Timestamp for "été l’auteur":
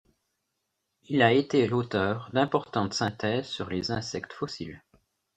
1.31-2.31